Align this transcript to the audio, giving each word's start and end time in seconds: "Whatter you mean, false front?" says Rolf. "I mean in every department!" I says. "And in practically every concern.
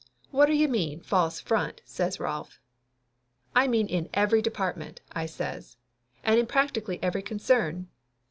"Whatter 0.31 0.51
you 0.51 0.67
mean, 0.67 1.01
false 1.01 1.39
front?" 1.39 1.81
says 1.85 2.19
Rolf. 2.19 2.59
"I 3.55 3.67
mean 3.67 3.85
in 3.85 4.09
every 4.15 4.41
department!" 4.41 4.99
I 5.11 5.27
says. 5.27 5.77
"And 6.23 6.39
in 6.39 6.47
practically 6.47 6.97
every 7.03 7.21
concern. 7.21 7.87